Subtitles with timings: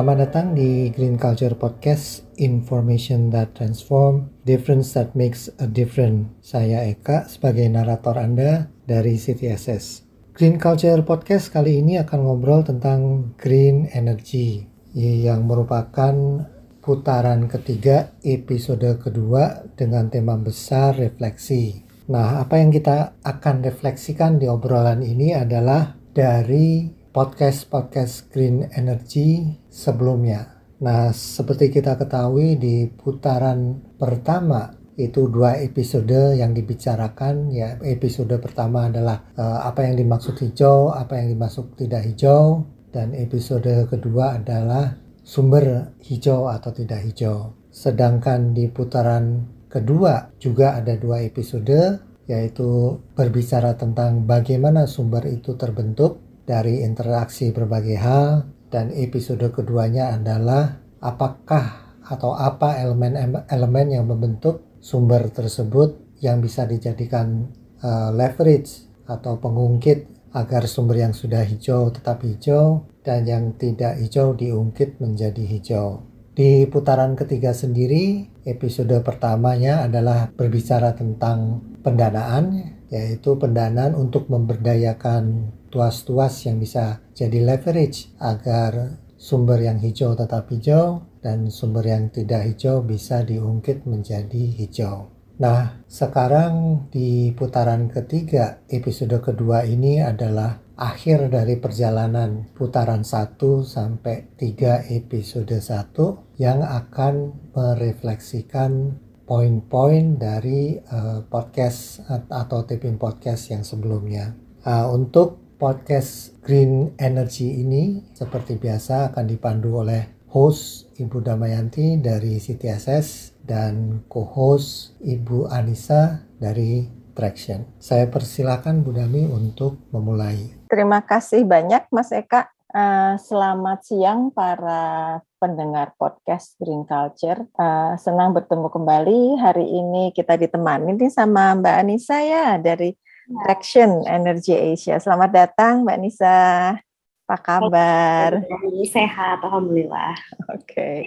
[0.00, 6.32] Selamat datang di Green Culture Podcast, Information that Transform, Difference that Makes a Difference.
[6.40, 10.08] Saya Eka sebagai narator Anda dari CTSS.
[10.32, 14.64] Green Culture Podcast kali ini akan ngobrol tentang green energy
[14.96, 16.48] yang merupakan
[16.80, 21.84] putaran ketiga episode kedua dengan tema besar refleksi.
[22.08, 30.60] Nah, apa yang kita akan refleksikan di obrolan ini adalah dari podcast-podcast Green Energy sebelumnya.
[30.82, 38.92] Nah, seperti kita ketahui di putaran pertama itu dua episode yang dibicarakan ya episode pertama
[38.92, 44.98] adalah uh, apa yang dimaksud hijau, apa yang dimaksud tidak hijau dan episode kedua adalah
[45.24, 47.56] sumber hijau atau tidak hijau.
[47.70, 56.22] Sedangkan di putaran kedua juga ada dua episode yaitu berbicara tentang bagaimana sumber itu terbentuk
[56.46, 65.30] dari interaksi berbagai hal dan episode keduanya adalah apakah atau apa elemen-elemen yang membentuk sumber
[65.30, 67.50] tersebut yang bisa dijadikan
[67.82, 74.38] uh, leverage atau pengungkit agar sumber yang sudah hijau tetap hijau dan yang tidak hijau
[74.38, 76.06] diungkit menjadi hijau.
[76.30, 86.44] Di putaran ketiga sendiri, episode pertamanya adalah berbicara tentang pendanaan, yaitu pendanaan untuk memberdayakan tuas-tuas
[86.44, 92.82] yang bisa jadi leverage agar sumber yang hijau tetap hijau dan sumber yang tidak hijau
[92.82, 95.14] bisa diungkit menjadi hijau.
[95.40, 104.36] Nah, sekarang di putaran ketiga, episode kedua ini adalah akhir dari perjalanan putaran 1 sampai
[104.36, 109.00] 3 episode 1 yang akan merefleksikan
[109.30, 114.34] poin-poin dari uh, podcast atau taping podcast yang sebelumnya.
[114.66, 122.42] Uh, untuk podcast Green Energy ini seperti biasa akan dipandu oleh host Ibu Damayanti dari
[122.42, 127.78] CTSS dan co-host Ibu Anissa dari Traction.
[127.78, 130.66] Saya persilakan Bu Dami untuk memulai.
[130.66, 132.50] Terima kasih banyak Mas Eka.
[132.70, 137.42] Uh, selamat siang para pendengar podcast Green Culture.
[137.58, 139.42] Uh, senang bertemu kembali.
[139.42, 142.94] Hari ini kita ditemani nih sama Mbak Anissa ya dari
[143.26, 145.02] Traction Energy Asia.
[145.02, 146.78] Selamat datang Mbak Nisa.
[147.26, 148.38] Apa kabar?
[148.86, 150.14] Sehat, Alhamdulillah.
[150.54, 150.62] Oke.
[150.62, 150.98] Okay.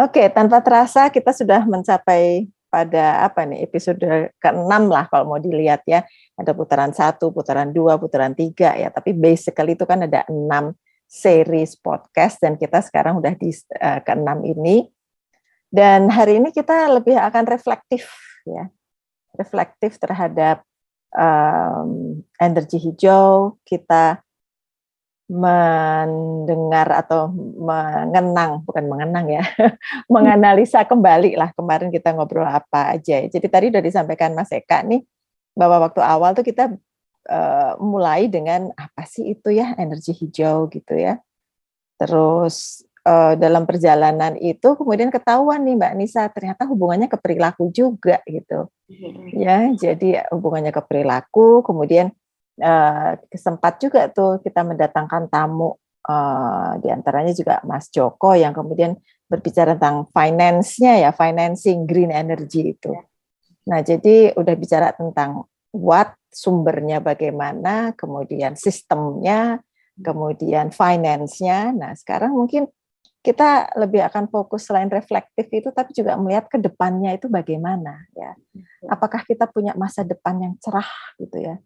[0.00, 4.00] Oke, okay, tanpa terasa kita sudah mencapai pada apa nih episode
[4.38, 6.04] ke-6 lah kalau mau dilihat ya.
[6.36, 8.92] Ada putaran satu, putaran dua, putaran tiga ya.
[8.92, 10.76] Tapi basically itu kan ada enam
[11.08, 14.86] series podcast dan kita sekarang udah di uh, ke-6 ini.
[15.68, 18.08] Dan hari ini kita lebih akan reflektif
[18.44, 18.68] ya.
[19.36, 20.64] Reflektif terhadap
[21.12, 24.20] um, energi hijau, kita
[25.28, 27.28] mendengar atau
[27.60, 29.44] mengenang, bukan mengenang ya,
[30.12, 33.20] menganalisa kembali lah kemarin kita ngobrol apa aja.
[33.28, 35.04] Jadi tadi sudah disampaikan Mas Eka nih,
[35.52, 36.72] bahwa waktu awal tuh kita
[37.28, 41.20] uh, mulai dengan apa sih itu ya energi hijau gitu ya.
[42.00, 48.24] Terus uh, dalam perjalanan itu kemudian ketahuan nih Mbak Nisa ternyata hubungannya ke perilaku juga
[48.24, 48.72] gitu.
[48.88, 49.36] Mm-hmm.
[49.36, 52.16] Ya, jadi hubungannya ke perilaku, kemudian
[52.62, 58.98] uh, sempat juga tuh kita mendatangkan tamu uh, di antaranya juga Mas Joko yang kemudian
[59.28, 62.90] berbicara tentang finance-nya ya, financing green energy itu.
[62.90, 63.04] Ya.
[63.68, 65.44] Nah, jadi udah bicara tentang
[65.76, 69.60] what sumbernya bagaimana, kemudian sistemnya,
[70.00, 71.76] kemudian finance-nya.
[71.76, 72.72] Nah, sekarang mungkin
[73.20, 78.32] kita lebih akan fokus selain reflektif itu tapi juga melihat ke depannya itu bagaimana ya.
[78.88, 80.88] Apakah kita punya masa depan yang cerah
[81.20, 81.58] gitu ya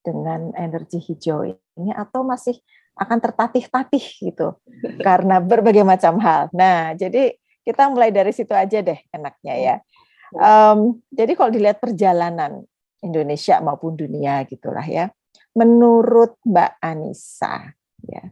[0.00, 2.56] dengan energi hijau ini atau masih
[2.96, 4.56] akan tertatih-tatih gitu
[5.06, 6.52] karena berbagai macam hal.
[6.52, 9.76] Nah, jadi kita mulai dari situ aja deh enaknya ya.
[10.30, 12.62] Um, jadi kalau dilihat perjalanan
[13.02, 15.10] Indonesia maupun dunia gitulah ya.
[15.50, 17.74] Menurut Mbak Anissa
[18.06, 18.30] ya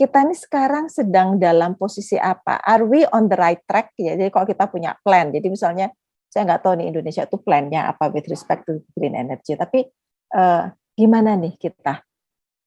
[0.00, 2.56] kita ini sekarang sedang dalam posisi apa?
[2.64, 3.92] Are we on the right track?
[4.00, 5.92] Ya, jadi kalau kita punya plan, jadi misalnya
[6.32, 9.84] saya nggak tahu nih Indonesia itu plannya apa with respect to green energy, tapi
[10.32, 12.02] uh, gimana nih kita?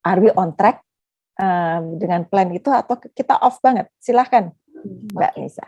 [0.04, 0.84] Are we on track
[1.40, 3.88] uh, dengan plan itu atau kita off banget?
[4.00, 4.52] Silahkan,
[5.16, 5.42] Mbak okay.
[5.42, 5.66] Nisa.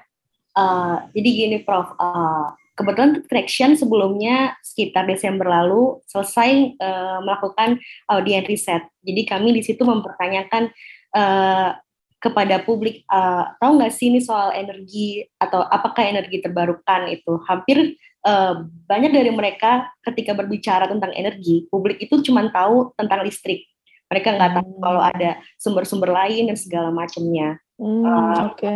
[0.56, 1.96] Uh, jadi gini, Prof.
[2.00, 7.80] Uh, kebetulan Traction sebelumnya sekitar Desember lalu selesai uh, melakukan
[8.12, 8.84] audien riset.
[9.04, 10.70] Jadi kami di situ mempertanyakan
[11.16, 11.72] uh,
[12.20, 17.96] kepada publik uh, tahu nggak sih ini soal energi atau apakah energi terbarukan itu hampir
[18.26, 23.70] uh, banyak dari mereka ketika berbicara tentang energi publik itu cuma tahu tentang listrik
[24.10, 24.84] mereka nggak tahu hmm.
[24.84, 25.32] kalau ada
[25.62, 28.72] sumber-sumber lain dan segala macamnya Hmm, Uh, Oke.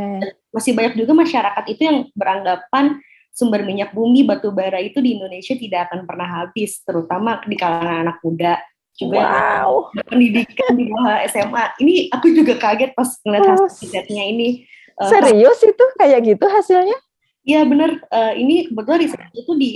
[0.52, 3.00] masih banyak juga masyarakat itu yang beranggapan
[3.32, 8.04] sumber minyak bumi batu bara itu di Indonesia tidak akan pernah habis, terutama di kalangan
[8.04, 8.60] anak muda
[9.00, 9.24] juga
[9.64, 9.96] Wow.
[10.04, 11.66] pendidikan di bawah SMA.
[11.80, 14.68] Ini aku juga kaget pas ngeliat hasil risetnya ini.
[15.00, 17.00] Eh, Serius itu kayak gitu hasilnya?
[17.48, 19.70] Iya bener, Eh, ini kebetulan risetnya itu di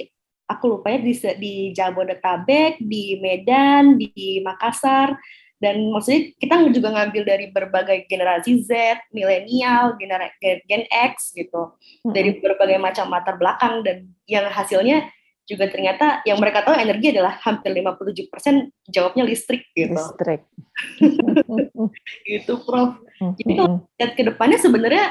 [0.43, 5.15] aku lupa ya di, di Jabodetabek, di Medan, di Makassar,
[5.63, 10.35] dan maksudnya kita juga ngambil dari berbagai generasi Z, milenial, genera-
[10.67, 11.79] Gen X gitu,
[12.11, 15.07] dari berbagai macam latar belakang dan yang hasilnya
[15.43, 19.95] juga ternyata yang mereka tahu energi adalah hampir 57% jawabnya listrik gitu.
[19.95, 20.43] listrik.
[22.27, 22.97] Gitu, Prof.
[23.39, 25.05] Jadi kalau lihat ke depannya sebenarnya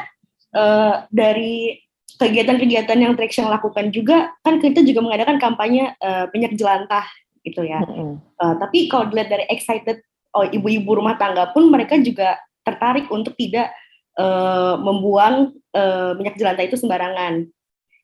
[0.56, 1.76] eh, dari
[2.18, 7.06] kegiatan-kegiatan yang Traction lakukan juga kan kita juga mengadakan kampanye eh, minyak jelantah
[7.42, 7.82] gitu ya.
[7.82, 10.02] Hmm, Eh, tapi kalau dilihat dari excited
[10.34, 13.70] oh, ibu-ibu rumah tangga pun mereka juga tertarik untuk tidak
[14.18, 17.46] eh, membuang eh, minyak jelantah itu sembarangan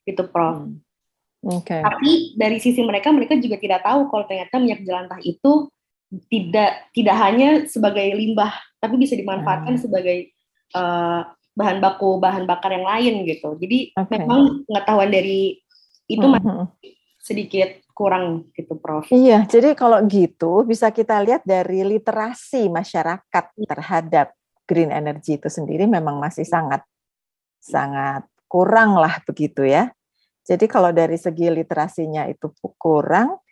[0.06, 0.62] gitu, Prof.
[0.62, 0.78] Hmm.
[1.38, 1.78] Oke.
[1.78, 5.70] Tapi dari sisi mereka, mereka juga tidak tahu kalau ternyata minyak jelantah itu
[6.26, 8.50] tidak tidak hanya sebagai limbah,
[8.82, 9.82] tapi bisa dimanfaatkan Hmm.
[9.82, 10.18] sebagai
[10.74, 11.22] eh,
[11.58, 13.58] bahan baku bahan bakar yang lain gitu.
[13.58, 14.14] Jadi Oke.
[14.14, 15.58] memang pengetahuan dari
[16.06, 16.66] itu masih hmm.
[17.18, 19.10] sedikit kurang gitu, Prof.
[19.10, 24.30] Iya, jadi kalau gitu bisa kita lihat dari literasi masyarakat terhadap
[24.70, 26.86] green energy itu sendiri memang masih sangat
[27.58, 29.90] sangat kurang lah begitu ya.
[30.46, 33.42] Jadi kalau dari segi literasinya itu kurang,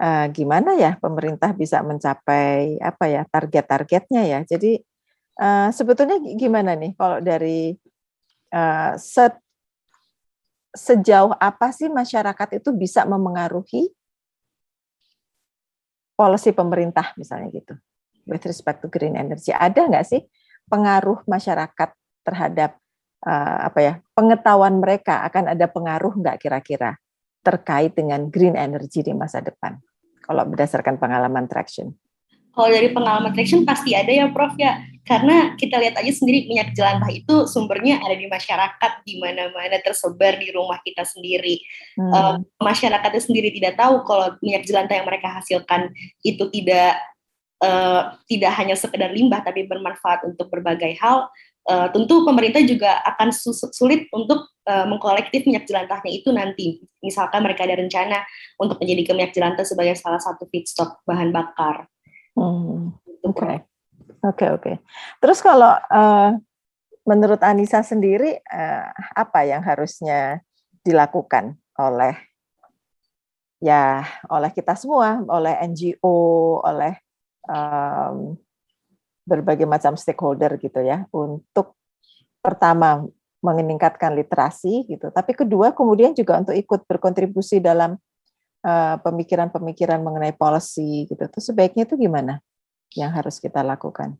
[0.00, 4.40] eh, gimana ya pemerintah bisa mencapai apa ya target-targetnya ya.
[4.48, 4.80] Jadi
[5.38, 7.76] eh, sebetulnya gimana nih kalau dari
[8.50, 9.42] eh, se-
[10.70, 13.90] sejauh apa sih masyarakat itu bisa memengaruhi
[16.14, 17.74] policy pemerintah misalnya gitu
[18.28, 19.50] with respect to green energy?
[19.50, 20.22] Ada nggak sih
[20.70, 21.90] pengaruh masyarakat
[22.22, 22.78] terhadap
[23.26, 27.00] uh, apa ya pengetahuan mereka akan ada pengaruh nggak kira-kira
[27.40, 29.80] terkait dengan green energy di masa depan?
[30.20, 31.96] Kalau berdasarkan pengalaman traction
[32.50, 34.82] Kalau dari pengalaman traction pasti ada ya, Prof ya.
[35.00, 40.38] Karena kita lihat aja sendiri minyak jelantah itu sumbernya ada di masyarakat di mana-mana tersebar
[40.38, 41.58] di rumah kita sendiri.
[41.98, 42.12] Hmm.
[42.14, 45.90] Uh, masyarakatnya sendiri tidak tahu kalau minyak jelantah yang mereka hasilkan
[46.22, 47.00] itu tidak
[47.64, 51.26] uh, tidak hanya sekedar limbah tapi bermanfaat untuk berbagai hal.
[51.66, 53.34] Uh, tentu pemerintah juga akan
[53.74, 56.80] sulit untuk uh, mengkolektif minyak jelantahnya itu nanti.
[57.04, 58.22] Misalkan mereka ada rencana
[58.62, 61.90] untuk menjadikan minyak jelantah sebagai salah satu feedstock bahan bakar.
[63.04, 63.66] Gitu, Oke,
[64.24, 64.72] oke, oke.
[65.20, 66.30] Terus kalau eh,
[67.04, 68.86] menurut Anissa sendiri eh,
[69.16, 70.40] apa yang harusnya
[70.80, 72.16] dilakukan oleh
[73.60, 76.96] ya oleh kita semua, oleh NGO, oleh
[77.44, 78.40] em,
[79.28, 81.76] berbagai macam stakeholder gitu ya, untuk
[82.40, 83.04] pertama
[83.44, 88.00] meningkatkan literasi gitu, tapi kedua kemudian juga untuk ikut berkontribusi dalam
[89.00, 91.24] pemikiran-pemikiran mengenai policy gitu.
[91.24, 92.44] Terus sebaiknya itu gimana
[92.94, 94.18] yang harus kita lakukan?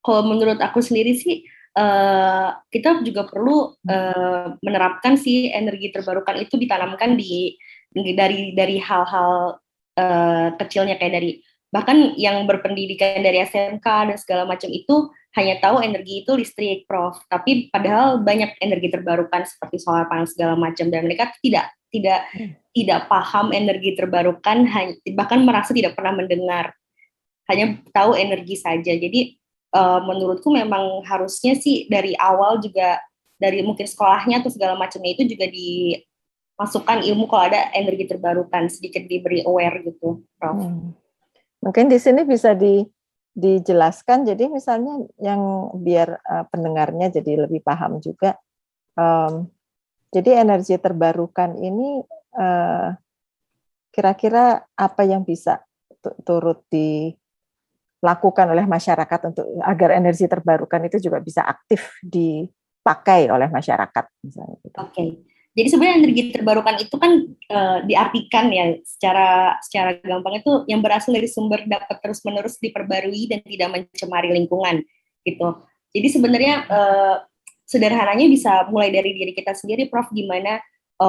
[0.00, 1.44] Kalau menurut aku sendiri sih
[1.76, 7.56] eh, kita juga perlu eh, menerapkan si energi terbarukan itu ditanamkan di
[7.92, 9.60] dari dari hal-hal
[9.96, 11.30] eh, kecilnya kayak dari
[11.70, 17.22] bahkan yang berpendidikan dari SMK dan segala macam itu hanya tahu energi itu listrik, Prof.
[17.30, 22.26] Tapi padahal banyak energi terbarukan seperti solar panel segala macam dan mereka tidak tidak
[22.70, 24.66] tidak paham energi terbarukan
[25.14, 26.70] bahkan merasa tidak pernah mendengar
[27.50, 29.34] hanya tahu energi saja jadi
[29.74, 33.02] uh, menurutku memang harusnya sih dari awal juga
[33.40, 39.08] dari mungkin sekolahnya atau segala macamnya itu juga dimasukkan ilmu kalau ada energi terbarukan sedikit
[39.08, 40.60] diberi aware gitu Prof.
[40.60, 40.92] Hmm.
[41.60, 42.84] Mungkin di sini bisa di
[43.30, 48.34] dijelaskan jadi misalnya yang biar uh, pendengarnya jadi lebih paham juga
[48.98, 49.46] um,
[50.10, 52.02] jadi energi terbarukan ini
[53.90, 55.60] kira-kira apa yang bisa
[56.24, 64.04] turut dilakukan oleh masyarakat untuk agar energi terbarukan itu juga bisa aktif dipakai oleh masyarakat
[64.24, 64.76] misalnya gitu.
[64.80, 64.94] Oke.
[64.94, 65.10] Okay.
[65.50, 67.58] Jadi sebenarnya energi terbarukan itu kan e,
[67.90, 73.68] diartikan ya secara secara gampang itu yang berasal dari sumber dapat terus-menerus diperbarui dan tidak
[73.74, 74.78] mencemari lingkungan
[75.26, 75.58] gitu.
[75.90, 76.80] Jadi sebenarnya e,
[77.66, 80.62] sederhananya bisa mulai dari diri kita sendiri Prof gimana
[81.00, 81.08] e,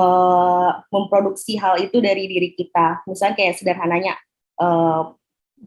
[0.88, 3.04] memproduksi hal itu dari diri kita.
[3.04, 4.16] Misalnya kayak sederhananya
[4.56, 4.68] e,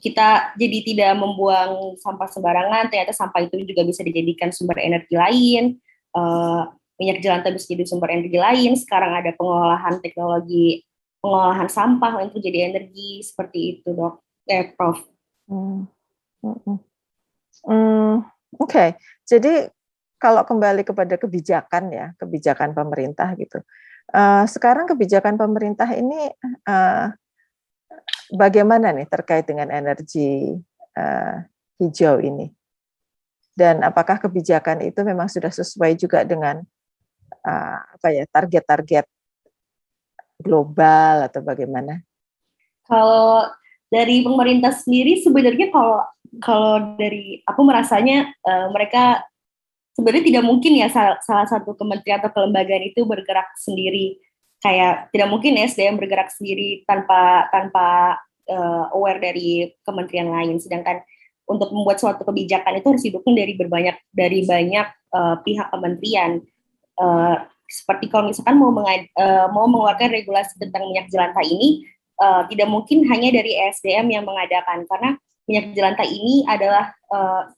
[0.01, 5.77] kita jadi tidak membuang sampah sembarangan, ternyata sampah itu juga bisa dijadikan sumber energi lain.
[6.17, 6.23] E,
[6.97, 8.73] minyak jelantah bisa jadi sumber energi lain.
[8.81, 10.83] Sekarang ada pengolahan teknologi
[11.25, 14.21] pengolahan sampah untuk jadi energi seperti itu, dok.
[14.45, 15.01] Eh, Prof.
[15.49, 15.89] Hmm.
[16.45, 16.77] Hmm.
[17.65, 18.15] Hmm.
[18.61, 18.89] Oke, okay.
[19.25, 19.73] jadi
[20.21, 23.65] kalau kembali kepada kebijakan ya, kebijakan pemerintah gitu.
[24.13, 26.31] Uh, sekarang kebijakan pemerintah ini
[26.69, 27.09] uh,
[28.35, 30.55] bagaimana nih terkait dengan energi
[30.99, 31.41] uh,
[31.81, 32.53] hijau ini?
[33.55, 36.63] Dan apakah kebijakan itu memang sudah sesuai juga dengan
[37.47, 39.07] uh, apa ya target-target
[40.43, 42.03] global atau bagaimana?
[42.85, 43.47] Kalau
[43.89, 46.03] dari pemerintah sendiri sebenarnya kalau
[46.43, 49.23] kalau dari aku merasanya uh, mereka
[49.95, 54.19] sebenarnya tidak mungkin ya salah, salah satu kementerian atau kelembagaan itu bergerak sendiri.
[54.61, 58.19] Kayak tidak mungkin SDM bergerak sendiri tanpa tanpa
[58.51, 60.59] uh, aware dari kementerian lain.
[60.59, 61.05] Sedangkan
[61.45, 66.41] untuk membuat suatu kebijakan itu harus didukung dari berbanyak dari banyak uh, pihak kementerian.
[66.97, 71.85] Uh, seperti kalau misalkan mau uh, mau mengeluarkan regulasi tentang minyak jelantah ini
[72.21, 74.89] uh, tidak mungkin hanya dari SDM yang mengadakan.
[74.89, 75.11] Karena
[75.45, 77.53] minyak jelantah ini adalah uh,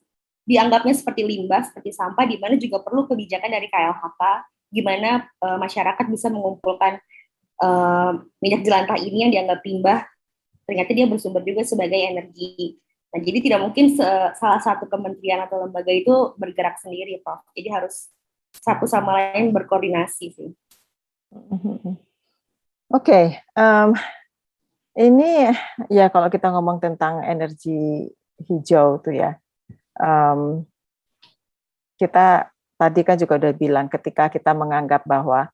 [0.47, 4.21] dianggapnya seperti limbah, seperti sampah, di mana juga perlu kebijakan dari KLHK,
[4.71, 7.03] gimana uh, masyarakat bisa mengumpulkan
[7.59, 10.07] uh, minyak jelantah ini yang dianggap limbah,
[10.63, 12.79] ternyata dia bersumber juga sebagai energi.
[13.11, 13.95] Nah, jadi tidak mungkin
[14.35, 17.43] salah satu kementerian atau lembaga itu bergerak sendiri, Prof.
[17.55, 18.11] Jadi harus
[18.55, 20.51] satu sama lain berkoordinasi sih.
[21.31, 21.95] Oke,
[22.87, 23.25] okay.
[23.55, 23.91] um,
[24.95, 25.51] ini
[25.91, 28.07] ya kalau kita ngomong tentang energi
[28.47, 29.35] hijau tuh ya,
[30.01, 30.63] um,
[31.97, 35.49] kita tadi kan juga udah bilang ketika kita menganggap bahwa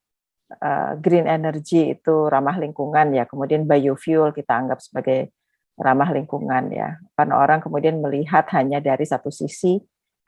[0.59, 5.31] uh, green energy itu ramah lingkungan ya, kemudian biofuel kita anggap sebagai
[5.79, 6.99] ramah lingkungan ya.
[7.15, 9.79] Karena orang kemudian melihat hanya dari satu sisi,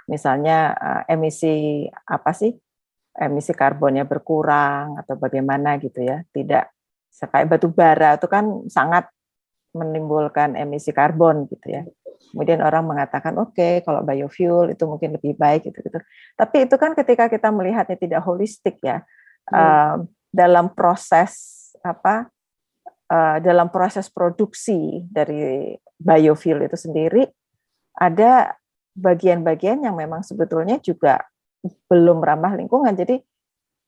[0.07, 2.55] misalnya uh, emisi apa sih?
[3.15, 6.19] Emisi karbonnya berkurang atau bagaimana gitu ya.
[6.36, 6.63] Tidak
[7.15, 9.07] kayak batu bara itu kan sangat
[9.72, 11.84] menimbulkan emisi karbon gitu ya.
[12.36, 16.04] Kemudian orang mengatakan oke okay, kalau biofuel itu mungkin lebih baik gitu gitu.
[16.36, 19.00] Tapi itu kan ketika kita melihatnya tidak holistik ya
[19.48, 19.56] hmm.
[19.56, 19.96] uh,
[20.36, 22.27] dalam proses apa
[23.08, 27.24] uh, dalam proses produksi dari biofuel itu sendiri
[27.96, 28.51] ada
[29.00, 31.24] bagian-bagian yang memang sebetulnya juga
[31.88, 32.92] belum ramah lingkungan.
[32.92, 33.24] Jadi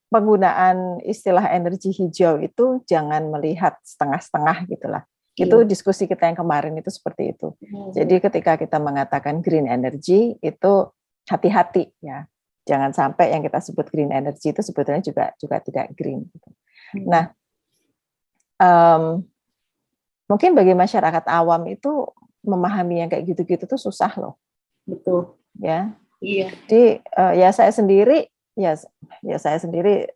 [0.08, 5.04] penggunaan istilah energi hijau itu jangan melihat setengah-setengah gitulah.
[5.38, 5.70] Itu iya.
[5.70, 7.54] diskusi kita yang kemarin itu seperti itu.
[7.62, 7.94] Hmm.
[7.94, 10.74] Jadi ketika kita mengatakan green energy itu
[11.30, 12.26] hati-hati ya.
[12.66, 16.26] Jangan sampai yang kita sebut green energy itu sebetulnya juga juga tidak green.
[16.34, 16.50] Gitu.
[16.98, 17.06] Hmm.
[17.06, 17.26] Nah,
[18.58, 19.04] um,
[20.26, 22.10] mungkin bagi masyarakat awam itu
[22.42, 24.42] memahami yang kayak gitu-gitu tuh susah loh.
[24.90, 25.38] Betul.
[25.62, 25.94] Ya.
[26.18, 26.50] Iya.
[26.66, 28.26] Jadi uh, ya saya sendiri
[28.58, 28.74] ya
[29.22, 30.10] ya saya sendiri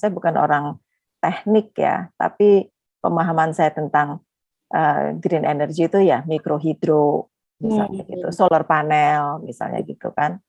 [0.00, 0.80] saya bukan orang
[1.20, 2.72] teknik ya, tapi
[3.04, 4.24] pemahaman saya tentang
[4.72, 7.28] uh, green energy itu ya mikrohidro
[7.62, 8.10] misalnya hmm.
[8.10, 10.42] gitu, solar panel misalnya gitu kan.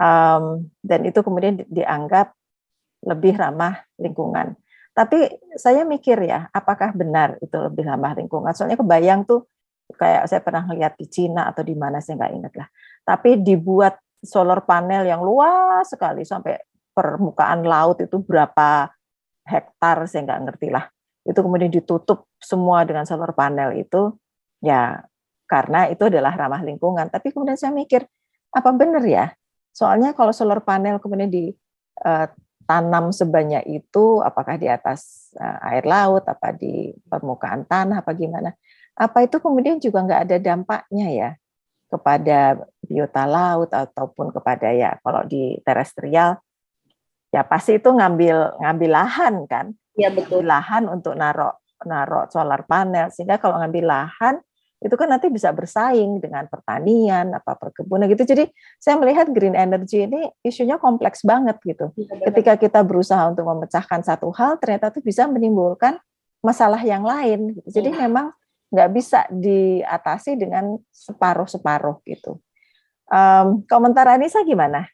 [0.00, 2.32] Um, dan itu kemudian dianggap
[3.04, 4.56] lebih ramah lingkungan.
[4.92, 8.52] Tapi saya mikir ya, apakah benar itu lebih ramah lingkungan?
[8.52, 9.48] Soalnya kebayang tuh
[9.96, 12.68] kayak saya pernah lihat di Cina atau di mana saya nggak ingat lah.
[13.04, 16.60] Tapi dibuat solar panel yang luas sekali sampai
[16.92, 18.92] permukaan laut itu berapa
[19.48, 20.84] hektar saya nggak ngerti lah
[21.24, 24.16] itu kemudian ditutup semua dengan solar panel itu
[24.64, 25.04] ya
[25.50, 27.10] karena itu adalah ramah lingkungan.
[27.10, 28.06] Tapi kemudian saya mikir
[28.54, 29.34] apa benar ya?
[29.74, 36.22] Soalnya kalau solar panel kemudian ditanam eh, sebanyak itu, apakah di atas eh, air laut,
[36.30, 38.54] apa di permukaan tanah, apa gimana?
[38.94, 41.30] Apa itu kemudian juga nggak ada dampaknya ya
[41.90, 46.38] kepada biota laut ataupun kepada ya kalau di terestrial
[47.34, 50.48] ya pasti itu ngambil ngambil lahan kan Ya betul.
[50.48, 54.36] Lahan untuk narok narok solar panel sehingga kalau ngambil lahan
[54.80, 58.24] itu kan nanti bisa bersaing dengan pertanian apa perkebunan gitu.
[58.24, 58.48] Jadi
[58.80, 61.92] saya melihat green energy ini isunya kompleks banget gitu.
[62.00, 66.00] Ya, Ketika kita berusaha untuk memecahkan satu hal ternyata itu bisa menimbulkan
[66.40, 67.60] masalah yang lain.
[67.60, 67.68] Gitu.
[67.80, 68.08] Jadi ya.
[68.08, 68.32] memang
[68.72, 72.40] nggak bisa diatasi dengan separuh-separuh gitu.
[73.10, 74.88] Um, komentar Anissa gimana?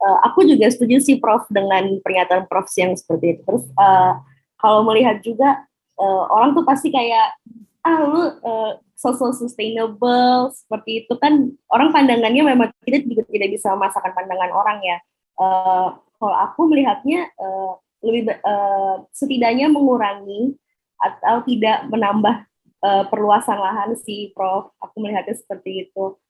[0.00, 3.42] Uh, aku juga setuju sih Prof dengan pernyataan Prof yang seperti itu.
[3.44, 4.20] Terus uh,
[4.56, 5.64] kalau melihat juga
[6.00, 7.36] uh, orang tuh pasti kayak
[7.80, 13.72] ah lu uh, social sustainable seperti itu kan orang pandangannya memang kita juga tidak bisa
[13.72, 14.98] memasakkan pandangan orang ya.
[15.40, 20.56] Uh, kalau aku melihatnya uh, lebih uh, setidaknya mengurangi
[21.00, 22.44] atau tidak menambah
[22.84, 24.76] uh, perluasan lahan sih Prof.
[24.84, 26.20] Aku melihatnya seperti itu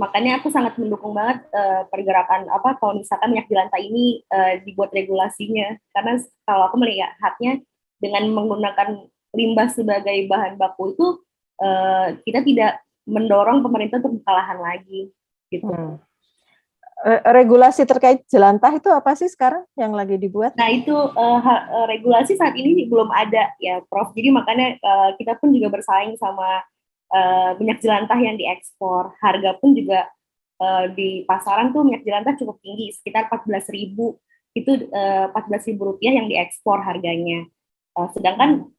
[0.00, 4.88] makanya aku sangat mendukung banget uh, pergerakan apa kalau misalkan minyak jelantah ini uh, dibuat
[4.96, 6.16] regulasinya karena
[6.48, 7.60] kalau aku melihatnya
[8.00, 9.04] dengan menggunakan
[9.36, 11.06] limbah sebagai bahan baku itu
[11.60, 15.12] uh, kita tidak mendorong pemerintah untuk buka lahan lagi
[15.52, 15.68] gitu.
[15.68, 16.00] Hmm.
[17.32, 20.52] regulasi terkait jelantah itu apa sih sekarang yang lagi dibuat?
[20.60, 21.40] Nah itu uh,
[21.88, 24.12] regulasi saat ini belum ada ya Prof.
[24.12, 26.60] Jadi makanya uh, kita pun juga bersaing sama
[27.10, 29.14] uh, minyak jelantah yang diekspor.
[29.18, 30.08] Harga pun juga
[30.62, 34.18] uh, di pasaran tuh minyak jelantah cukup tinggi, sekitar 14 ribu
[34.54, 37.46] itu uh, 14 ribu rupiah yang diekspor harganya.
[37.94, 38.70] Uh, sedangkan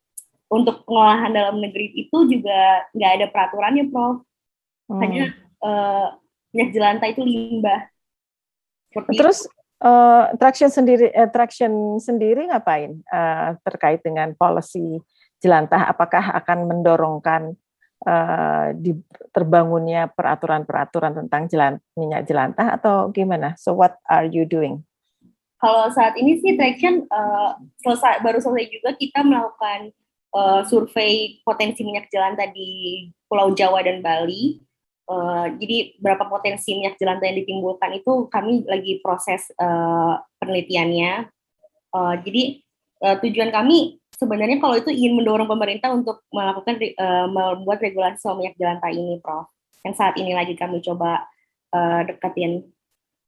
[0.51, 4.23] untuk pengolahan dalam negeri itu juga nggak ada peraturannya, Prof.
[4.91, 4.99] Hmm.
[4.99, 5.23] Hanya
[5.63, 6.19] uh,
[6.51, 7.87] minyak jelantah itu limbah.
[8.91, 9.47] Seperti Terus
[9.79, 11.71] uh, traction sendiri, uh, traction
[12.03, 14.99] sendiri ngapain uh, terkait dengan policy
[15.39, 15.87] jelantah?
[15.87, 17.55] Apakah akan mendorongkan
[18.05, 18.97] uh, di
[19.31, 23.55] terbangunnya peraturan-peraturan tentang jelan, minyak jelantah atau gimana?
[23.57, 24.83] So what are you doing?
[25.61, 27.53] Kalau saat ini sih traction uh,
[27.85, 29.93] selesai baru selesai juga kita melakukan
[30.33, 34.57] uh, survei potensi minyak jelantah di Pulau Jawa dan Bali
[35.11, 41.27] Uh, jadi berapa potensi minyak jelantah yang ditimbulkan itu kami lagi proses uh, penelitiannya.
[41.91, 42.63] Uh, jadi
[43.03, 48.37] uh, tujuan kami sebenarnya kalau itu ingin mendorong pemerintah untuk melakukan uh, membuat regulasi soal
[48.37, 49.49] minyak jelantah ini, Prof.
[49.81, 51.25] Yang saat ini lagi kami coba
[51.73, 52.69] uh, deketin.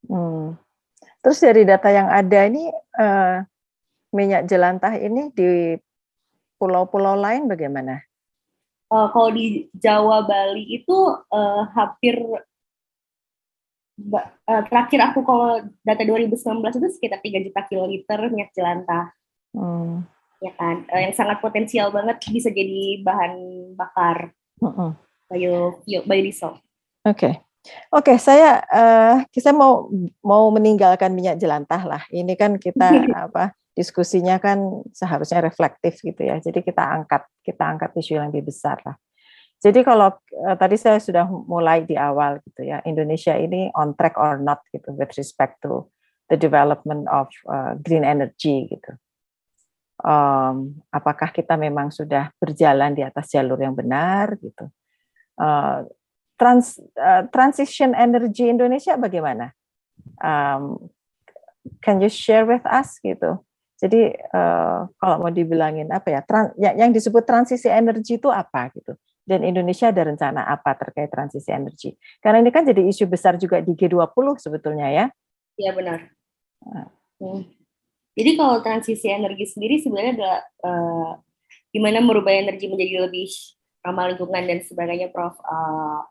[0.05, 0.53] Hmm.
[1.25, 2.69] Terus dari data yang ada ini
[3.01, 3.41] uh,
[4.13, 5.73] minyak jelantah ini di
[6.61, 8.05] pulau-pulau lain bagaimana?
[8.93, 10.97] uh, kalau di Jawa Bali itu
[11.33, 12.21] uh, hampir
[14.13, 16.37] uh, terakhir aku kalau data 2019
[16.77, 19.09] itu sekitar 3 juta kiloliter minyak jelantah.
[19.53, 20.05] Hmm.
[20.43, 23.33] Ya kan, uh, yang sangat potensial banget bisa jadi bahan
[23.79, 24.35] bakar
[25.31, 26.59] bio, bio biodiesel.
[27.07, 27.15] Oke.
[27.15, 27.33] Okay.
[27.95, 29.87] Oke, okay, saya uh, kita mau
[30.19, 32.03] mau meninggalkan minyak jelantah lah.
[32.11, 32.91] Ini kan kita
[33.31, 36.43] apa diskusinya kan seharusnya reflektif gitu ya.
[36.43, 38.99] Jadi kita angkat kita angkat isu yang lebih besar lah.
[39.63, 40.11] Jadi kalau
[40.43, 44.59] uh, tadi saya sudah mulai di awal gitu ya, Indonesia ini on track or not
[44.75, 45.87] gitu with respect to
[46.27, 48.91] the development of uh, green energy gitu.
[50.01, 54.67] Um, apakah kita memang sudah berjalan di atas jalur yang benar gitu?
[55.37, 55.85] Uh,
[56.35, 59.53] trans uh, transition energy Indonesia bagaimana?
[60.19, 60.89] Um,
[61.79, 63.39] can you share with us gitu?
[63.79, 68.71] Jadi uh, kalau mau dibilangin apa ya, trans, yang, yang disebut transisi energi itu apa
[68.73, 68.95] gitu?
[69.23, 71.95] Dan Indonesia ada rencana apa terkait transisi energi?
[72.19, 75.05] Karena ini kan jadi isu besar juga di G20 sebetulnya ya.
[75.55, 75.99] Iya benar.
[76.63, 76.87] Nah.
[77.23, 77.62] Hmm.
[78.13, 81.11] Jadi kalau transisi energi sendiri sebenarnya adalah uh,
[81.73, 83.29] gimana merubah energi menjadi lebih
[83.81, 85.33] ramah lingkungan dan sebagainya, Prof.
[85.41, 86.05] Uh,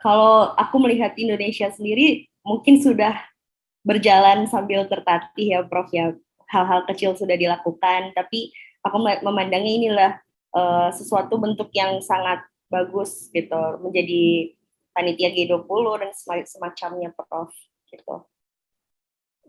[0.00, 3.12] kalau aku melihat Indonesia sendiri mungkin sudah
[3.84, 5.92] berjalan sambil tertatih ya, Prof.
[5.92, 6.16] Ya
[6.48, 10.12] hal-hal kecil sudah dilakukan, tapi aku memandangnya inilah
[10.56, 12.40] uh, sesuatu bentuk yang sangat
[12.72, 14.56] bagus gitu, menjadi
[14.96, 16.10] panitia G20 dan
[16.48, 17.52] semacamnya Prof.
[17.92, 18.24] gitu.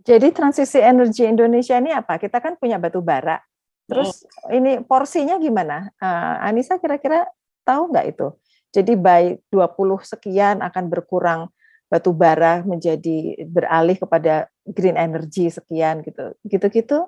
[0.02, 2.20] Jadi transisi energi Indonesia ini apa?
[2.20, 3.40] Kita kan punya batu bara.
[3.86, 4.58] Terus hmm.
[4.58, 5.90] ini porsinya gimana?
[6.02, 7.26] Uh, Anissa kira-kira
[7.64, 8.28] tahu nggak itu?
[8.76, 11.42] Jadi by 20 sekian akan berkurang
[11.88, 16.34] batu bara menjadi beralih kepada green energy sekian gitu.
[16.44, 17.08] Gitu-gitu.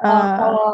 [0.00, 0.70] Uh, kalau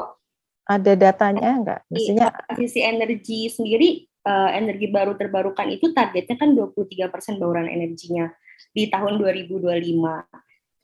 [0.65, 1.81] ada datanya enggak?
[1.93, 8.33] Mestinya sisi energi sendiri uh, energi baru terbarukan itu targetnya kan 23% bauran energinya
[8.73, 9.61] di tahun 2025.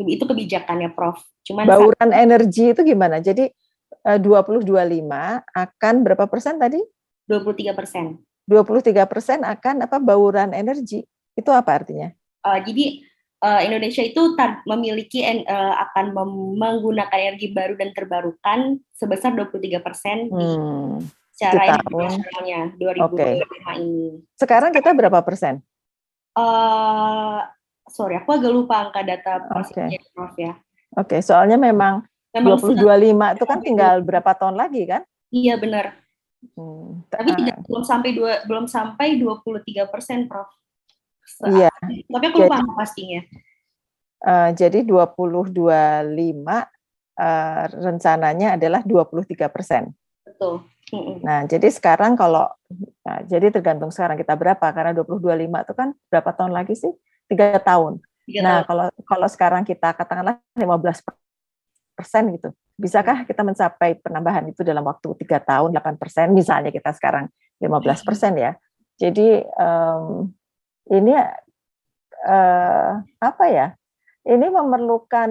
[0.08, 1.20] Itu kebijakannya Prof.
[1.44, 3.20] Cuman bauran saat, energi itu gimana?
[3.20, 3.48] Jadi
[4.08, 4.64] uh, 2025
[5.52, 6.80] akan berapa persen tadi?
[7.28, 8.18] 23 persen.
[8.48, 11.04] 23 persen akan apa bauran energi.
[11.36, 12.10] Itu apa artinya?
[12.40, 13.04] Uh, jadi
[13.44, 14.34] uh, Indonesia itu
[14.68, 16.16] memiliki uh, akan
[16.56, 23.34] menggunakan energi baru dan terbarukan sebesar 23 persen hmm, secara internasionalnya 2025 okay.
[23.80, 24.20] ini.
[24.36, 25.64] Sekarang kita berapa persen?
[26.36, 27.42] Uh,
[27.90, 29.98] sorry, aku agak lupa angka data okay.
[30.14, 30.54] Prof ya.
[30.96, 32.02] Oke, okay, soalnya memang,
[32.34, 35.02] memang 2025 itu kan tinggal berapa tahun lagi kan?
[35.30, 35.94] Iya benar.
[36.56, 37.04] Hmm.
[37.12, 40.48] Tapi tidak belum sampai dua belum sampai 23 persen, Prof.
[41.46, 41.70] Iya.
[42.10, 43.20] Tapi aku lupa jadi, pastinya.
[44.20, 46.64] Uh, jadi 2025 uh,
[47.20, 49.94] eh, rencananya adalah 23 persen.
[50.26, 50.64] Betul.
[51.22, 52.50] Nah, jadi sekarang kalau,
[53.06, 56.90] nah, jadi tergantung sekarang kita berapa, karena 2025 itu kan berapa tahun lagi sih?
[57.30, 58.02] Tiga tahun.
[58.42, 58.66] Nah, tahun.
[58.66, 61.00] kalau kalau sekarang kita katakanlah 15
[61.94, 66.90] persen gitu, bisakah kita mencapai penambahan itu dalam waktu tiga tahun 8 persen, misalnya kita
[66.96, 67.30] sekarang
[67.62, 68.52] 15 persen ya.
[68.98, 70.28] Jadi um,
[70.90, 71.14] ini
[72.26, 73.72] uh, apa ya?
[74.20, 75.30] Ini memerlukan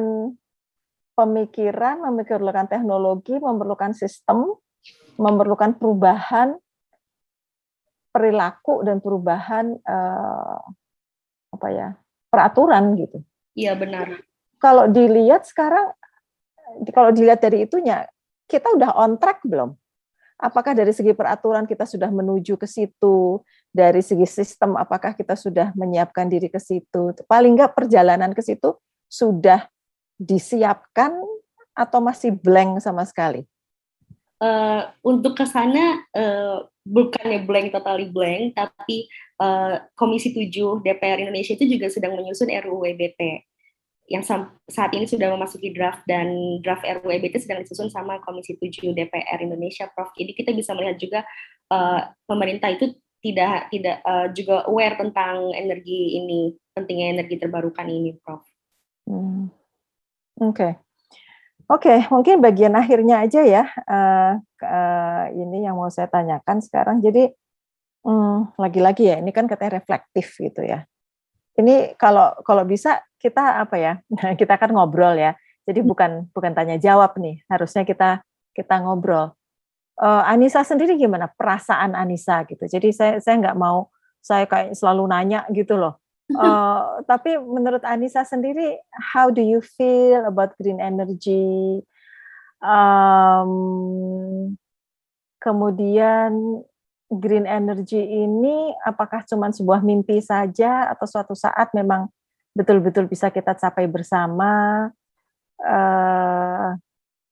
[1.14, 4.58] pemikiran, memerlukan teknologi, memerlukan sistem,
[5.20, 6.58] memerlukan perubahan
[8.10, 10.58] perilaku dan perubahan uh,
[11.50, 11.88] apa ya
[12.30, 13.20] peraturan gitu.
[13.58, 14.22] Iya benar.
[14.60, 15.92] Kalau dilihat sekarang,
[16.94, 18.06] kalau dilihat dari itunya,
[18.46, 19.74] kita udah on track belum?
[20.40, 23.44] Apakah dari segi peraturan kita sudah menuju ke situ?
[23.70, 27.12] Dari segi sistem, apakah kita sudah menyiapkan diri ke situ?
[27.28, 28.76] Paling nggak perjalanan ke situ
[29.12, 29.68] sudah
[30.16, 31.12] disiapkan
[31.76, 33.44] atau masih blank sama sekali?
[34.40, 41.56] Uh, untuk ke sana uh, bukannya blank totally blank, tapi uh, Komisi 7 DPR Indonesia
[41.56, 43.50] itu juga sedang menyusun RUU EBT
[44.10, 48.98] yang saat ini sudah memasuki draft dan draft RUU EBT sedang disusun sama Komisi 7
[48.98, 50.10] DPR Indonesia, Prof.
[50.18, 51.20] Jadi kita bisa melihat juga
[51.70, 58.18] uh, pemerintah itu tidak tidak uh, juga aware tentang energi ini, pentingnya energi terbarukan ini,
[58.18, 58.42] Prof.
[59.06, 59.54] Hmm.
[60.42, 60.58] Oke.
[60.58, 60.72] Okay.
[61.70, 63.70] Oke, okay, mungkin bagian akhirnya aja ya.
[63.86, 66.98] Uh, uh, ini yang mau saya tanyakan sekarang.
[67.06, 67.30] Jadi
[68.04, 70.86] um, lagi-lagi ya, ini kan katanya reflektif gitu ya.
[71.60, 73.94] Ini kalau kalau bisa kita apa ya?
[74.40, 75.36] kita kan ngobrol ya.
[75.68, 77.44] Jadi bukan bukan tanya jawab nih.
[77.52, 78.24] Harusnya kita
[78.56, 79.36] kita ngobrol.
[80.00, 82.64] Uh, Anissa sendiri gimana perasaan Anissa gitu.
[82.64, 83.92] Jadi saya saya nggak mau
[84.24, 86.00] saya kayak selalu nanya gitu loh.
[86.32, 91.84] Uh, tapi menurut Anissa sendiri, how do you feel about green energy?
[92.64, 93.52] Um,
[95.40, 96.64] kemudian
[97.10, 102.06] green energy ini apakah cuma sebuah mimpi saja atau suatu saat memang
[102.54, 104.86] betul-betul bisa kita capai bersama
[105.62, 106.78] uh,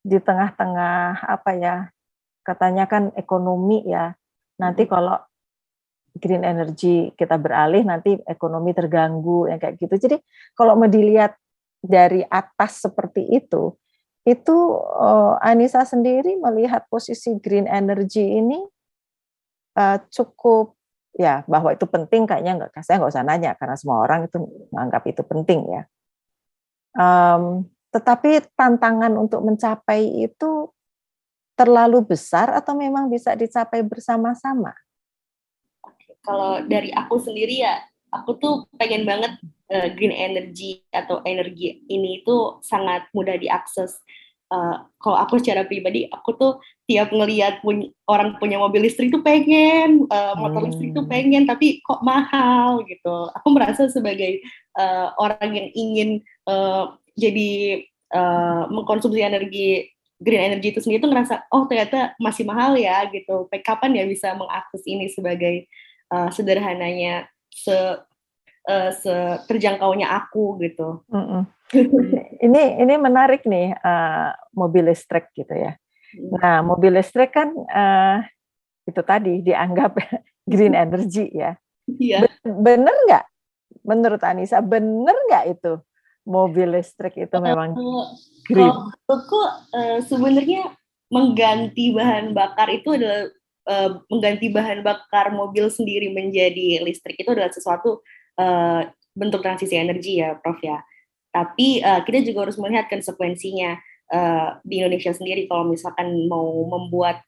[0.02, 1.76] di tengah-tengah apa ya
[2.42, 4.16] katanya kan ekonomi ya.
[4.58, 5.14] Nanti kalau
[6.18, 9.94] green energy kita beralih nanti ekonomi terganggu yang kayak gitu.
[9.94, 10.16] Jadi
[10.58, 11.38] kalau mau dilihat
[11.78, 13.78] dari atas seperti itu
[14.26, 14.56] itu
[14.98, 18.60] uh, Anissa sendiri melihat posisi green energy ini
[19.78, 20.74] uh, cukup
[21.14, 24.42] ya bahwa itu penting kayaknya nggak saya nggak usah nanya karena semua orang itu
[24.74, 25.82] menganggap itu penting ya.
[26.98, 30.74] Um, tetapi tantangan untuk mencapai itu
[31.58, 34.74] terlalu besar atau memang bisa dicapai bersama-sama?
[36.22, 37.82] Kalau dari aku sendiri ya,
[38.14, 39.34] aku tuh pengen banget
[39.72, 43.98] uh, green energy atau energi ini itu sangat mudah diakses
[44.52, 46.52] uh, kalau aku secara pribadi aku tuh
[46.88, 50.68] tiap ngelihat punya, orang punya mobil listrik tuh pengen uh, motor hmm.
[50.72, 54.40] listrik tuh pengen tapi kok mahal gitu aku merasa sebagai
[54.76, 56.10] uh, orang yang ingin
[56.48, 57.84] uh, jadi
[58.14, 63.46] uh, mengkonsumsi energi green energy itu sendiri tuh ngerasa oh ternyata masih mahal ya gitu
[63.62, 65.70] kapan ya bisa mengakses ini sebagai
[66.10, 67.74] uh, sederhananya se
[68.68, 71.02] uh, terjangkaunya aku gitu.
[71.08, 71.42] Mm -mm.
[72.46, 75.76] ini ini menarik nih uh, mobil listrik gitu ya.
[76.16, 76.30] Hmm.
[76.40, 78.24] Nah mobil listrik kan uh,
[78.88, 80.00] itu tadi dianggap
[80.52, 81.56] green energy ya.
[81.88, 82.28] Iya.
[82.44, 83.24] Bener nggak?
[83.84, 85.72] Menurut Anissa bener nggak itu
[86.28, 87.72] mobil listrik itu memang
[88.48, 88.72] green?
[89.08, 90.72] Kalau uh, sebenarnya
[91.08, 93.32] mengganti bahan bakar itu adalah
[93.64, 98.04] uh, mengganti bahan bakar mobil sendiri menjadi listrik itu adalah sesuatu
[98.36, 98.84] uh,
[99.16, 100.78] bentuk transisi energi ya, Prof ya.
[101.28, 103.76] Tapi uh, kita juga harus melihat konsekuensinya
[104.12, 107.20] uh, di Indonesia sendiri kalau misalkan mau membuat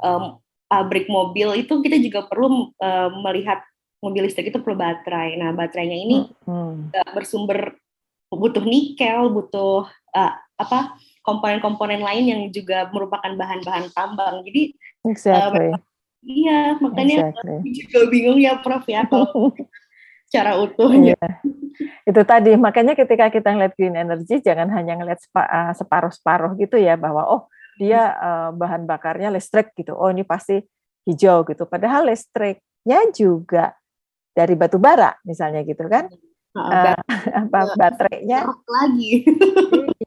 [0.00, 3.62] um, pabrik mobil itu kita juga perlu uh, melihat
[4.02, 5.40] mobil listrik itu perlu baterai.
[5.40, 6.16] Nah, baterainya ini
[6.46, 6.92] hmm.
[6.92, 7.74] uh, bersumber
[8.28, 14.44] butuh nikel, butuh uh, apa komponen-komponen lain yang juga merupakan bahan-bahan tambang.
[14.46, 15.74] Jadi exactly.
[15.74, 15.78] uh,
[16.22, 17.72] iya, makanya exactly.
[17.72, 19.50] juga bingung ya Prof ya kalau
[20.26, 21.14] secara utuhnya.
[21.14, 21.28] Iya.
[22.06, 26.98] Itu tadi makanya ketika kita ngeliat green energy jangan hanya ngeliat eh, separuh-separuh gitu ya
[26.98, 27.42] bahwa oh
[27.76, 29.92] dia uh, bahan bakarnya listrik gitu.
[29.92, 30.58] Oh ini pasti
[31.04, 31.68] hijau gitu.
[31.68, 33.76] Padahal listriknya juga
[34.32, 36.08] dari batu bara misalnya gitu kan.
[36.56, 36.96] uh,
[37.46, 39.12] apa ya, baterainya lagi.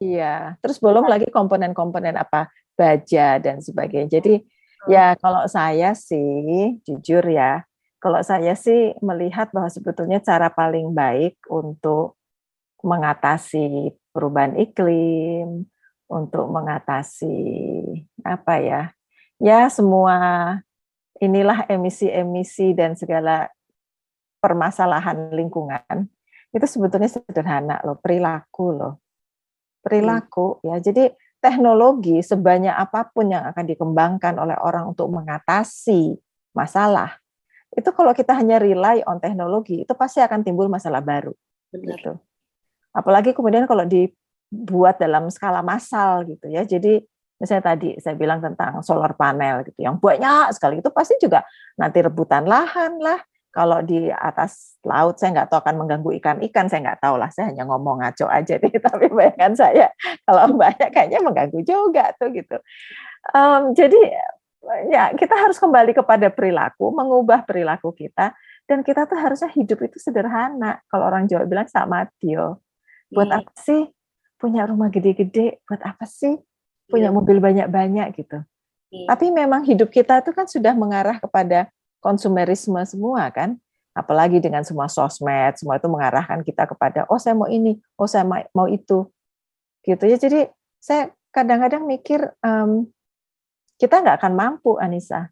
[0.02, 0.58] iya.
[0.66, 4.18] Terus belum lagi komponen-komponen apa baja dan sebagainya.
[4.18, 4.42] Jadi
[4.90, 7.69] ya kalau saya sih jujur ya
[8.00, 12.16] kalau saya sih melihat bahwa sebetulnya cara paling baik untuk
[12.80, 15.68] mengatasi perubahan iklim,
[16.08, 17.38] untuk mengatasi
[18.24, 18.82] apa ya,
[19.38, 20.16] ya semua
[21.20, 23.52] inilah emisi-emisi dan segala
[24.40, 26.08] permasalahan lingkungan
[26.56, 28.94] itu sebetulnya sederhana loh, perilaku loh,
[29.84, 30.82] perilaku ya.
[30.82, 36.18] Jadi teknologi sebanyak apa pun yang akan dikembangkan oleh orang untuk mengatasi
[36.58, 37.22] masalah
[37.70, 41.34] itu kalau kita hanya rely on teknologi itu pasti akan timbul masalah baru.
[41.70, 41.98] Benar.
[41.98, 42.12] Gitu.
[42.90, 46.66] Apalagi kemudian kalau dibuat dalam skala massal gitu ya.
[46.66, 46.98] Jadi
[47.40, 51.46] misalnya tadi saya bilang tentang solar panel gitu yang banyak sekali itu pasti juga
[51.80, 56.86] nanti rebutan lahan lah, Kalau di atas laut saya nggak tahu akan mengganggu ikan-ikan, saya
[56.86, 57.34] nggak tahu lah.
[57.34, 58.70] Saya hanya ngomong ngaco aja deh.
[58.86, 59.90] Tapi bayangkan saya
[60.22, 62.62] kalau banyak kayaknya mengganggu juga tuh gitu.
[63.34, 63.98] Um, jadi
[64.92, 68.36] ya kita harus kembali kepada perilaku, mengubah perilaku kita.
[68.70, 70.78] Dan kita tuh harusnya hidup itu sederhana.
[70.92, 72.62] Kalau orang Jawa bilang sama Dio.
[73.10, 73.40] Buat hmm.
[73.42, 73.82] apa sih
[74.38, 75.58] punya rumah gede-gede?
[75.66, 76.38] Buat apa sih
[76.86, 77.16] punya iya.
[77.16, 78.46] mobil banyak-banyak gitu?
[78.94, 79.06] Hmm.
[79.10, 83.60] Tapi memang hidup kita itu kan sudah mengarah kepada konsumerisme semua kan
[83.98, 88.24] apalagi dengan semua sosmed semua itu mengarahkan kita kepada oh saya mau ini oh saya
[88.56, 89.10] mau itu
[89.84, 90.48] gitu ya jadi
[90.80, 92.88] saya kadang-kadang mikir um,
[93.80, 95.32] kita nggak akan mampu Anissa.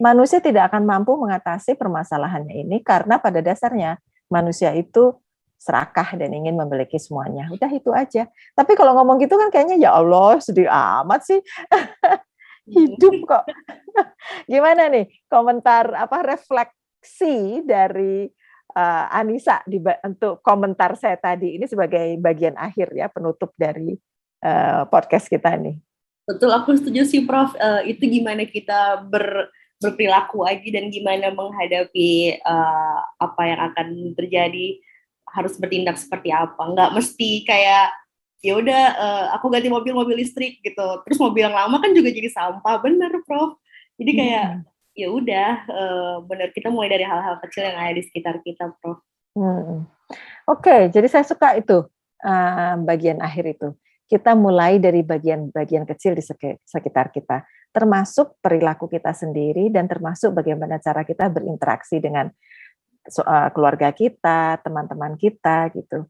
[0.00, 4.00] Manusia tidak akan mampu mengatasi permasalahannya ini karena pada dasarnya
[4.32, 5.12] manusia itu
[5.58, 7.50] serakah dan ingin memiliki semuanya.
[7.50, 8.30] Udah itu aja.
[8.54, 11.40] Tapi kalau ngomong gitu kan kayaknya ya Allah sedih amat sih.
[12.74, 13.44] Hidup kok.
[14.52, 18.30] Gimana nih komentar apa refleksi dari
[18.78, 23.98] uh, Anissa di, untuk komentar saya tadi ini sebagai bagian akhir ya penutup dari
[24.46, 25.87] uh, podcast kita nih.
[26.28, 27.56] Betul, aku setuju sih Prof.
[27.56, 29.48] Uh, itu gimana kita ber,
[29.80, 34.76] berperilaku aja dan gimana menghadapi uh, apa yang akan terjadi
[35.32, 36.60] harus bertindak seperti apa.
[36.60, 37.96] Nggak mesti kayak
[38.38, 42.14] ya udah uh, aku ganti mobil mobil listrik gitu terus mobil yang lama kan juga
[42.14, 43.58] jadi sampah bener prof
[43.98, 44.62] jadi kayak hmm.
[44.94, 49.02] ya udah uh, bener kita mulai dari hal-hal kecil yang ada di sekitar kita prof
[49.34, 49.82] hmm.
[50.46, 51.82] oke okay, jadi saya suka itu
[52.22, 53.68] uh, bagian akhir itu
[54.08, 56.24] kita mulai dari bagian-bagian kecil di
[56.64, 62.32] sekitar kita termasuk perilaku kita sendiri dan termasuk bagaimana cara kita berinteraksi dengan
[63.52, 66.08] keluarga kita teman-teman kita gitu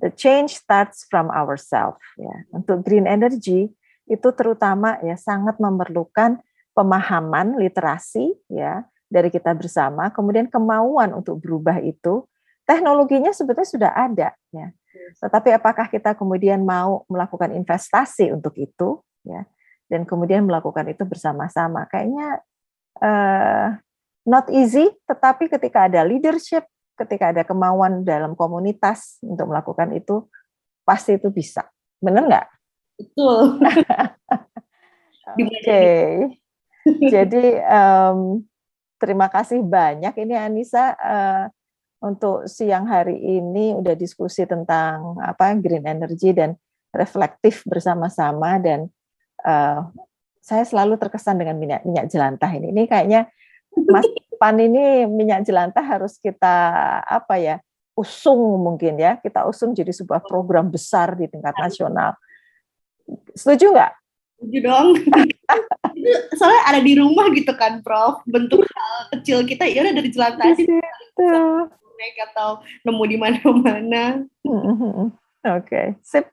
[0.00, 2.44] the change starts from ourselves ya.
[2.52, 3.72] Untuk green energy
[4.06, 6.38] itu terutama ya sangat memerlukan
[6.76, 12.26] pemahaman literasi ya dari kita bersama, kemudian kemauan untuk berubah itu
[12.68, 14.70] teknologinya sebetulnya sudah ada ya.
[15.20, 19.46] Tetapi apakah kita kemudian mau melakukan investasi untuk itu ya
[19.86, 21.86] dan kemudian melakukan itu bersama-sama?
[21.88, 22.28] Kayaknya
[23.00, 23.68] uh,
[24.26, 30.24] not easy, tetapi ketika ada leadership ketika ada kemauan dalam komunitas untuk melakukan itu,
[30.82, 31.68] pasti itu bisa.
[32.00, 32.46] Benar nggak?
[32.96, 33.60] Betul.
[35.36, 35.44] Oke.
[35.44, 36.04] okay.
[36.86, 38.40] Jadi um,
[38.96, 41.44] terima kasih banyak ini Anissa uh,
[42.00, 46.52] untuk siang hari ini udah diskusi tentang apa green energy dan
[46.92, 48.88] reflektif bersama-sama dan
[49.44, 49.84] uh,
[50.40, 52.70] saya selalu terkesan dengan minyak minyak jelantah ini.
[52.70, 53.26] Ini kayaknya
[53.88, 54.06] Mas
[54.36, 56.56] Pan ini minyak jelantah harus kita
[57.02, 57.56] apa ya
[57.96, 62.12] usung mungkin ya kita usung jadi sebuah program besar di tingkat nasional.
[63.32, 63.92] Setuju nggak?
[64.36, 64.88] Setuju dong.
[66.38, 68.20] soalnya ada di rumah gitu kan, Prof.
[68.28, 70.68] Bentuk hal kecil kita ya udah dari jelantah sih.
[71.96, 74.04] Naik atau nemu di mana-mana.
[74.44, 75.10] Oke,
[75.42, 75.86] okay.
[76.04, 76.28] sip.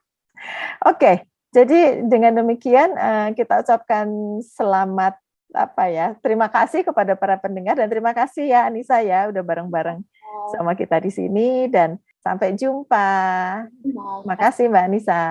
[0.84, 1.16] Oke, okay.
[1.56, 4.06] jadi dengan demikian eh, kita ucapkan
[4.44, 5.16] selamat
[5.54, 10.02] apa ya terima kasih kepada para pendengar dan terima kasih ya Anissa ya udah bareng-bareng
[10.50, 13.08] sama kita di sini dan sampai jumpa.
[13.80, 15.22] Terima kasih Mbak Anissa.